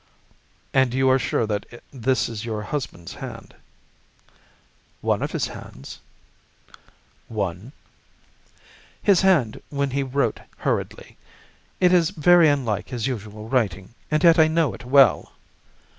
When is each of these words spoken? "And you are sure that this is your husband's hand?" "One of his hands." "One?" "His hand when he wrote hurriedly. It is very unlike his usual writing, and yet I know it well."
"And 0.73 0.95
you 0.95 1.11
are 1.11 1.19
sure 1.19 1.45
that 1.45 1.83
this 1.93 2.27
is 2.27 2.43
your 2.43 2.63
husband's 2.63 3.13
hand?" 3.13 3.53
"One 5.01 5.21
of 5.21 5.31
his 5.31 5.45
hands." 5.45 5.99
"One?" 7.27 7.71
"His 9.03 9.21
hand 9.21 9.61
when 9.69 9.91
he 9.91 10.01
wrote 10.01 10.39
hurriedly. 10.57 11.17
It 11.79 11.93
is 11.93 12.09
very 12.09 12.49
unlike 12.49 12.89
his 12.89 13.05
usual 13.05 13.47
writing, 13.47 13.93
and 14.09 14.23
yet 14.23 14.39
I 14.39 14.47
know 14.47 14.73
it 14.73 14.85
well." 14.85 15.33